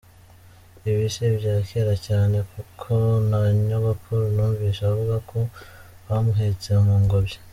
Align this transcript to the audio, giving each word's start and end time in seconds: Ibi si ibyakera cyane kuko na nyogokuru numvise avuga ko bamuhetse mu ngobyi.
Ibi 0.89 1.05
si 1.13 1.21
ibyakera 1.29 1.93
cyane 2.07 2.37
kuko 2.51 2.91
na 3.29 3.41
nyogokuru 3.67 4.23
numvise 4.35 4.81
avuga 4.91 5.15
ko 5.29 5.39
bamuhetse 6.07 6.69
mu 6.85 6.95
ngobyi. 7.03 7.37